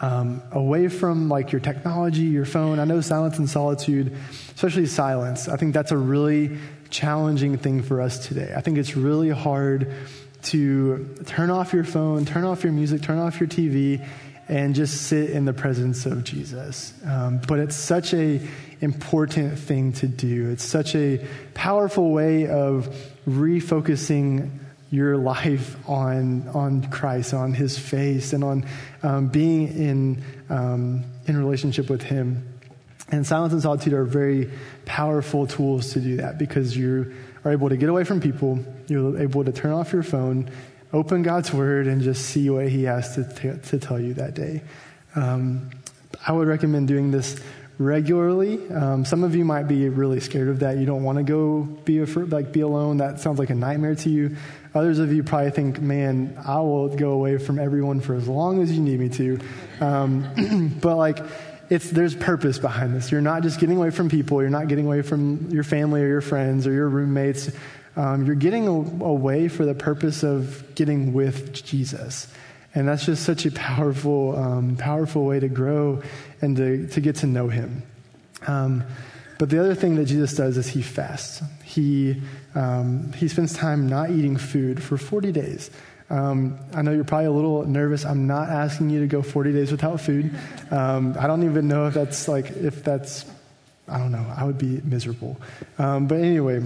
[0.00, 2.78] um, away from like your technology, your phone.
[2.78, 4.16] I know silence and solitude,
[4.54, 5.48] especially silence.
[5.48, 6.58] I think that's a really
[6.90, 8.52] challenging thing for us today.
[8.56, 9.92] I think it's really hard
[10.44, 14.06] to turn off your phone, turn off your music, turn off your TV,
[14.48, 16.94] and just sit in the presence of Jesus.
[17.04, 18.40] Um, but it's such a
[18.80, 20.50] important thing to do.
[20.50, 21.24] It's such a
[21.54, 22.88] powerful way of
[23.28, 24.50] refocusing
[24.90, 28.66] your life on on Christ, on His face, and on
[29.02, 32.46] um, being in um, in relationship with Him.
[33.10, 34.50] And silence and solitude are very
[34.84, 38.58] powerful tools to do that because you are able to get away from people.
[38.86, 40.50] You're able to turn off your phone,
[40.92, 44.34] open God's Word, and just see what He has to t- to tell you that
[44.34, 44.62] day.
[45.14, 45.70] Um,
[46.26, 47.40] I would recommend doing this
[47.78, 48.68] regularly.
[48.70, 50.78] Um, some of you might be really scared of that.
[50.78, 52.98] You don't want to go be a, like be alone.
[52.98, 54.36] That sounds like a nightmare to you.
[54.74, 58.62] Others of you probably think, "Man, I will go away from everyone for as long
[58.62, 59.38] as you need me to."
[59.80, 61.18] Um, but like,
[61.70, 63.10] it's there's purpose behind this.
[63.10, 64.40] You're not just getting away from people.
[64.40, 67.50] You're not getting away from your family or your friends or your roommates.
[67.96, 72.28] Um, you're getting away for the purpose of getting with Jesus.
[72.74, 76.02] And that's just such a powerful, um, powerful way to grow
[76.40, 77.82] and to, to get to know him.
[78.46, 78.84] Um,
[79.38, 81.42] but the other thing that Jesus does is he fasts.
[81.64, 82.22] He,
[82.54, 85.70] um, he spends time not eating food for 40 days.
[86.10, 88.04] Um, I know you're probably a little nervous.
[88.04, 90.34] I'm not asking you to go 40 days without food.
[90.70, 93.26] Um, I don't even know if that's like, if that's,
[93.86, 94.24] I don't know.
[94.34, 95.38] I would be miserable.
[95.78, 96.62] Um, but anyway,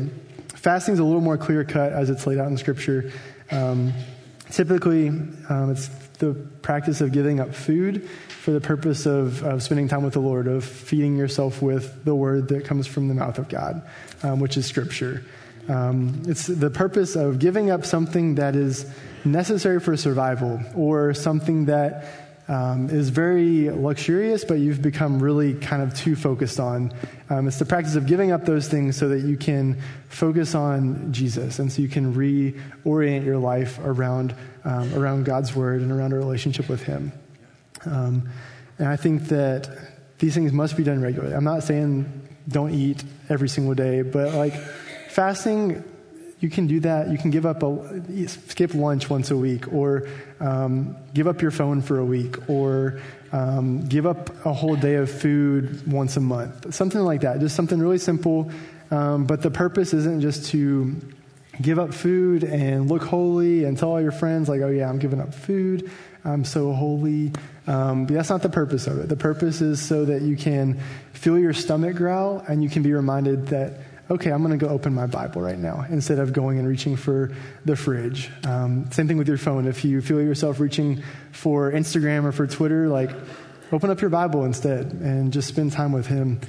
[0.55, 3.11] fasting is a little more clear cut as it's laid out in Scripture.
[3.51, 3.92] Um,
[4.51, 8.09] typically, um, it's the practice of giving up food
[8.42, 12.14] for the purpose of, of spending time with the Lord, of feeding yourself with the
[12.14, 13.83] word that comes from the mouth of God,
[14.23, 15.25] um, which is Scripture.
[15.68, 18.87] Um, it's the purpose of giving up something that is
[19.25, 22.05] necessary for survival or something that
[22.48, 26.92] um, is very luxurious, but you've become really kind of too focused on.
[27.31, 31.12] Um, it's the practice of giving up those things so that you can focus on
[31.12, 36.12] Jesus, and so you can reorient your life around um, around God's word and around
[36.12, 37.12] a relationship with Him.
[37.85, 38.29] Um,
[38.79, 39.68] and I think that
[40.18, 41.35] these things must be done regularly.
[41.35, 42.11] I'm not saying
[42.48, 44.55] don't eat every single day, but like
[45.12, 45.85] fasting
[46.42, 47.09] you can do that.
[47.09, 50.09] You can give up a skip lunch once a week, or
[50.40, 54.96] um, give up your phone for a week, or um, give up a whole day
[54.96, 56.75] of food once a month.
[56.75, 57.38] Something like that.
[57.38, 58.51] Just something really simple.
[58.90, 61.01] Um, but the purpose isn't just to
[61.61, 64.98] give up food and look holy and tell all your friends, like, oh, yeah, I'm
[64.98, 65.92] giving up food.
[66.25, 67.31] I'm so holy.
[67.68, 69.09] Um, but that's not the purpose of it.
[69.09, 70.81] The purpose is so that you can
[71.12, 73.74] feel your stomach growl and you can be reminded that
[74.13, 76.97] okay, I'm going to go open my Bible right now instead of going and reaching
[76.97, 77.33] for
[77.65, 78.31] the fridge.
[78.45, 79.67] Um, same thing with your phone.
[79.67, 81.03] If you feel yourself reaching
[81.33, 83.11] for Instagram or for Twitter, like
[83.73, 86.41] open up your Bible instead and just spend time with Him.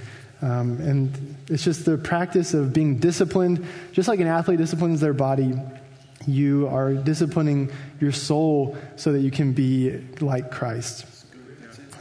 [0.42, 5.14] Um, and it's just the practice of being disciplined, just like an athlete disciplines their
[5.14, 5.54] body.
[6.28, 11.06] You are disciplining your soul so that you can be like Christ.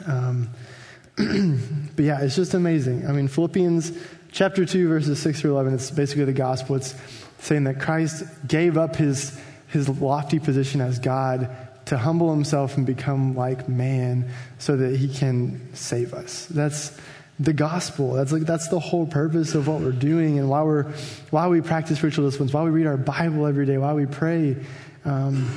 [0.07, 0.51] Um,
[1.17, 3.07] but yeah, it's just amazing.
[3.07, 3.93] I mean, Philippians
[4.33, 6.76] chapter 2, verses 6 through 11, it's basically the gospel.
[6.76, 6.95] It's
[7.39, 11.55] saying that Christ gave up his, his lofty position as God
[11.87, 16.47] to humble himself and become like man so that he can save us.
[16.47, 16.99] That's,
[17.41, 18.12] the gospel.
[18.12, 20.93] That's like that's the whole purpose of what we're doing and why we're
[21.30, 24.57] why we practice spiritual disciplines, why we read our Bible every day, why we pray.
[25.05, 25.51] Um,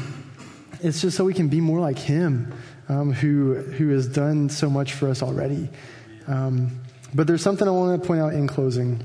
[0.82, 2.54] it's just so we can be more like Him,
[2.90, 5.70] um, who who has done so much for us already.
[6.28, 6.80] Um,
[7.16, 9.04] but there's something I want to point out in closing,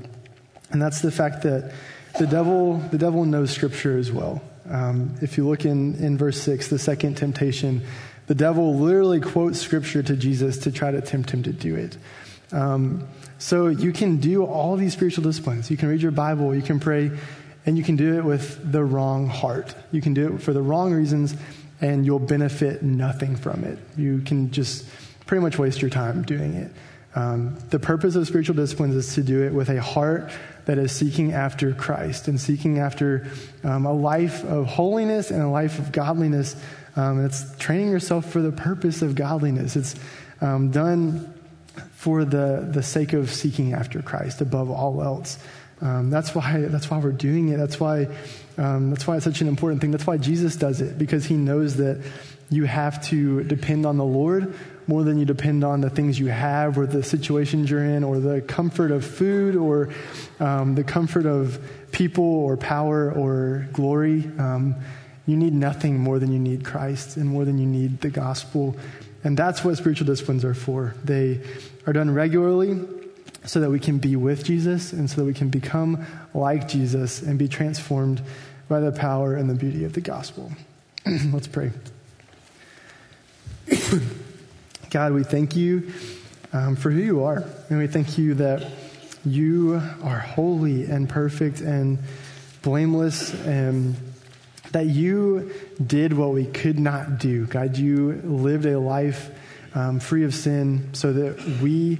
[0.71, 1.71] and that's the fact that
[2.19, 4.41] the devil the devil knows Scripture as well.
[4.69, 7.81] Um, if you look in in verse six, the second temptation,
[8.27, 11.97] the devil literally quotes Scripture to Jesus to try to tempt him to do it.
[12.51, 13.07] Um,
[13.39, 15.71] so you can do all these spiritual disciplines.
[15.71, 17.11] You can read your Bible, you can pray,
[17.65, 19.73] and you can do it with the wrong heart.
[19.91, 21.35] You can do it for the wrong reasons,
[21.79, 23.79] and you'll benefit nothing from it.
[23.97, 24.85] You can just
[25.25, 26.71] pretty much waste your time doing it.
[27.13, 30.31] Um, the purpose of spiritual disciplines is to do it with a heart
[30.65, 33.27] that is seeking after Christ and seeking after
[33.63, 36.55] um, a life of holiness and a life of godliness.
[36.95, 39.75] Um, it's training yourself for the purpose of godliness.
[39.75, 39.95] It's
[40.39, 41.33] um, done
[41.93, 45.37] for the, the sake of seeking after Christ above all else.
[45.81, 47.57] Um, that's why that's why we're doing it.
[47.57, 48.07] That's why
[48.57, 49.91] um, that's why it's such an important thing.
[49.91, 52.03] That's why Jesus does it because he knows that
[52.49, 54.53] you have to depend on the Lord
[54.91, 58.19] more than you depend on the things you have or the situations you're in or
[58.19, 59.87] the comfort of food or
[60.41, 61.57] um, the comfort of
[61.93, 64.29] people or power or glory.
[64.37, 64.75] Um,
[65.25, 68.75] you need nothing more than you need Christ and more than you need the gospel.
[69.23, 70.93] And that's what spiritual disciplines are for.
[71.05, 71.39] They
[71.87, 72.85] are done regularly
[73.45, 77.21] so that we can be with Jesus and so that we can become like Jesus
[77.21, 78.21] and be transformed
[78.67, 80.51] by the power and the beauty of the gospel.
[81.05, 81.71] Let's pray.
[84.91, 85.89] God, we thank you
[86.51, 87.45] um, for who you are.
[87.69, 88.69] And we thank you that
[89.23, 91.97] you are holy and perfect and
[92.61, 93.95] blameless and
[94.73, 95.53] that you
[95.85, 97.45] did what we could not do.
[97.45, 99.31] God, you lived a life
[99.75, 101.97] um, free of sin so that we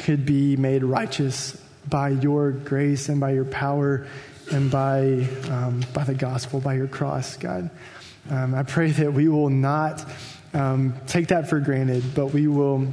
[0.00, 1.56] could be made righteous
[1.88, 4.08] by your grace and by your power
[4.50, 7.70] and by, um, by the gospel, by your cross, God.
[8.28, 10.04] Um, I pray that we will not
[10.54, 12.86] um, take that for granted, but we will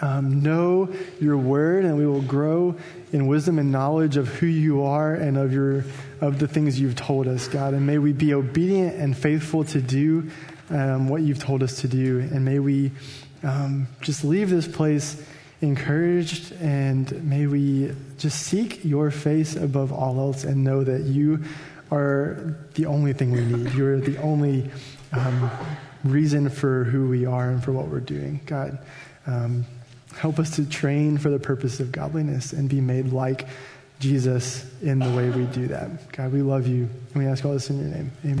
[0.00, 0.88] um, know
[1.20, 2.74] your word and we will grow
[3.12, 5.84] in wisdom and knowledge of who you are and of your
[6.20, 7.74] of the things you've told us god.
[7.74, 10.30] And may we be obedient and faithful to do
[10.70, 12.20] um, what you've told us to do.
[12.20, 12.92] And may we
[13.42, 15.22] um, just leave this place
[15.60, 21.42] encouraged and may we just seek your face above all else and know that you
[21.90, 23.72] are the only thing we need.
[23.74, 24.70] You're the only
[25.12, 25.50] um,
[26.04, 28.78] reason for who we are and for what we're doing god
[29.26, 29.64] um,
[30.16, 33.46] help us to train for the purpose of godliness and be made like
[34.00, 36.12] Jesus in the way we do that.
[36.12, 38.12] God, we love you, and we ask all this in your name.
[38.24, 38.32] Amen.